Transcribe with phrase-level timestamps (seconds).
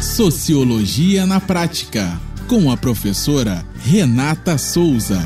[0.00, 2.18] Sociologia na Prática,
[2.48, 5.18] com a professora Renata Souza.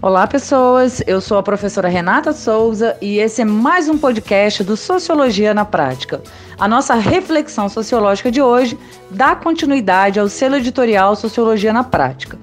[0.00, 1.02] Olá, pessoas.
[1.06, 5.66] Eu sou a professora Renata Souza e esse é mais um podcast do Sociologia na
[5.66, 6.22] Prática.
[6.58, 8.78] A nossa reflexão sociológica de hoje
[9.10, 12.38] dá continuidade ao selo editorial Sociologia na Prática.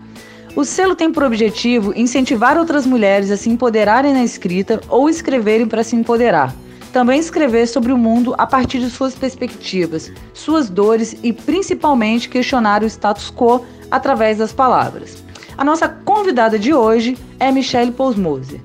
[0.58, 5.68] O selo tem por objetivo incentivar outras mulheres a se empoderarem na escrita ou escreverem
[5.68, 6.52] para se empoderar.
[6.91, 12.81] Também escrever sobre o mundo a partir de suas perspectivas, suas dores e principalmente questionar
[12.81, 15.23] o status quo através das palavras.
[15.55, 18.59] A nossa convidada de hoje é Michelle Posmoser.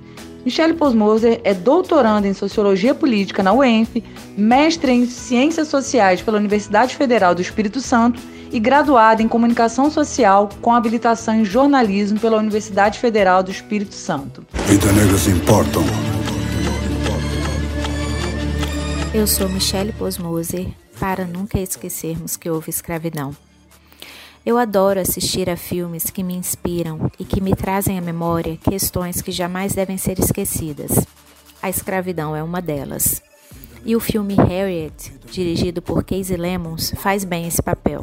[0.45, 4.03] Michelle Posmoser é doutoranda em Sociologia Política na UENF,
[4.37, 8.21] mestre em Ciências Sociais pela Universidade Federal do Espírito Santo
[8.51, 14.45] e graduada em Comunicação Social com habilitação em Jornalismo pela Universidade Federal do Espírito Santo.
[14.67, 15.83] Vidas negras importam.
[19.15, 20.69] Eu sou Michele Posmoser,
[20.99, 23.35] para nunca esquecermos que houve escravidão.
[24.45, 29.23] Eu adoro assistir a filmes que me inspiram e que me trazem à memória questões
[29.23, 31.07] que jamais devem ser esquecidas.
[31.63, 33.23] A escravidão é uma delas.
[33.85, 38.01] E o filme Harriet, dirigido por Casey Lemons, faz bem esse papel.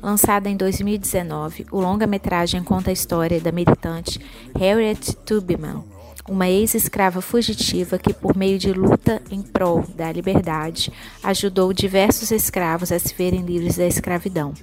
[0.00, 4.20] Lançada em 2019, o longa-metragem conta a história da militante
[4.56, 5.82] Harriet Tubman,
[6.28, 10.92] uma ex-escrava fugitiva que, por meio de luta em prol da liberdade,
[11.24, 14.54] ajudou diversos escravos a se verem livres da escravidão.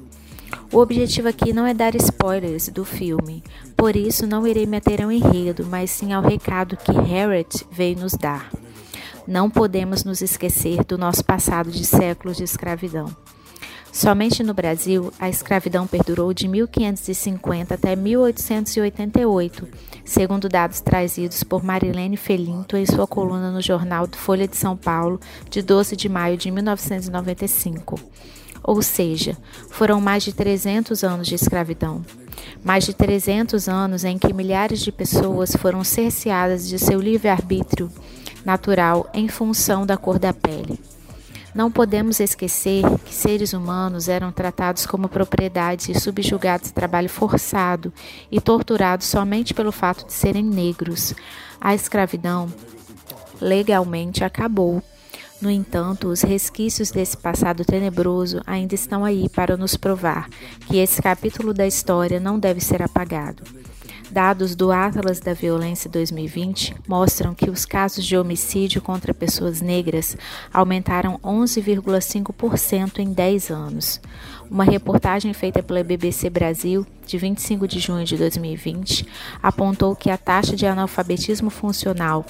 [0.72, 3.44] O objetivo aqui não é dar spoilers do filme,
[3.78, 8.14] por isso não irei meter ao enredo, mas sim ao recado que Harriet veio nos
[8.14, 8.52] dar.
[9.28, 13.16] Não podemos nos esquecer do nosso passado de séculos de escravidão.
[13.94, 19.68] Somente no Brasil, a escravidão perdurou de 1550 até 1888,
[20.04, 25.20] segundo dados trazidos por Marilene Felinto em sua coluna no jornal Folha de São Paulo,
[25.48, 28.00] de 12 de maio de 1995.
[28.64, 29.38] Ou seja,
[29.70, 32.04] foram mais de 300 anos de escravidão.
[32.64, 37.92] Mais de 300 anos em que milhares de pessoas foram cerceadas de seu livre-arbítrio
[38.46, 40.80] natural em função da cor da pele.
[41.54, 47.94] Não podemos esquecer que seres humanos eram tratados como propriedades e subjugados a trabalho forçado
[48.32, 51.14] e torturados somente pelo fato de serem negros.
[51.62, 52.52] A escravidão
[53.40, 54.82] legalmente acabou.
[55.44, 60.30] No entanto, os resquícios desse passado tenebroso ainda estão aí para nos provar
[60.66, 63.44] que esse capítulo da história não deve ser apagado.
[64.10, 70.16] Dados do Atlas da Violência 2020 mostram que os casos de homicídio contra pessoas negras
[70.54, 74.00] aumentaram 11,5% em 10 anos.
[74.50, 79.06] Uma reportagem feita pela BBC Brasil, de 25 de junho de 2020,
[79.42, 82.26] apontou que a taxa de analfabetismo funcional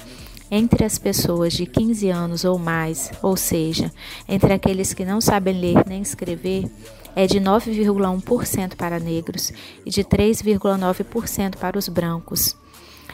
[0.50, 3.92] entre as pessoas de 15 anos ou mais, ou seja,
[4.28, 6.70] entre aqueles que não sabem ler nem escrever,
[7.16, 9.52] é de 9,1% para negros
[9.84, 12.56] e de 3,9% para os brancos.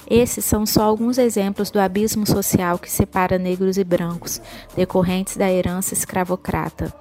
[0.09, 4.41] Esses são só alguns exemplos do abismo social que separa negros e brancos,
[4.75, 6.93] decorrentes da herança escravocrata.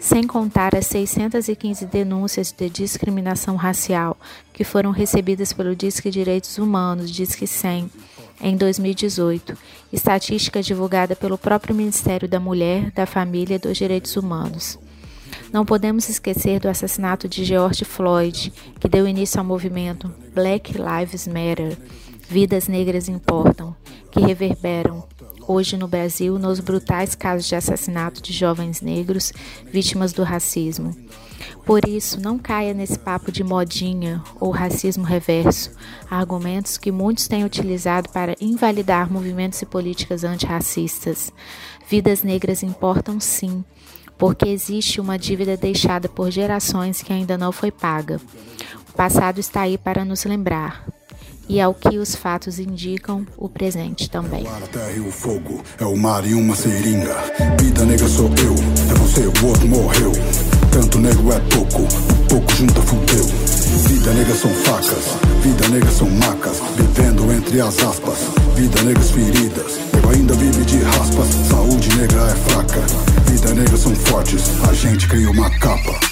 [0.00, 4.16] Sem contar as 615 denúncias de discriminação racial
[4.52, 7.90] que foram recebidas pelo Disque Direitos Humanos, Disque 100,
[8.40, 9.56] em 2018,
[9.92, 14.78] estatística divulgada pelo próprio Ministério da Mulher, da Família e dos Direitos Humanos.
[15.52, 21.26] Não podemos esquecer do assassinato de George Floyd, que deu início ao movimento Black Lives
[21.26, 21.76] Matter.
[22.30, 23.74] Vidas Negras Importam,
[24.10, 25.02] que reverberam
[25.48, 29.32] hoje no Brasil nos brutais casos de assassinato de jovens negros
[29.72, 30.94] vítimas do racismo.
[31.64, 35.70] Por isso, não caia nesse papo de modinha ou racismo reverso,
[36.10, 41.32] argumentos que muitos têm utilizado para invalidar movimentos e políticas antirracistas.
[41.88, 43.64] Vidas negras importam sim,
[44.16, 48.20] porque existe uma dívida deixada por gerações que ainda não foi paga.
[48.90, 50.97] O passado está aí para nos lembrar.
[51.48, 54.44] E ao que os fatos indicam, o presente também.
[54.44, 57.16] O ar, a terra e o fogo, é o mar e uma seringa.
[57.58, 58.54] Vida negra sou eu,
[58.90, 60.12] é você, o outro morreu.
[60.70, 61.88] Tanto negro é pouco,
[62.28, 63.24] pouco junta fudeu.
[63.88, 68.18] Vida negra são facas, vida negra são macas, vivendo entre as aspas.
[68.54, 71.28] Vida negras feridas, nego ainda vive de raspas.
[71.48, 72.80] Saúde negra é fraca,
[73.30, 76.07] vida negra são fortes, a gente cria uma capa.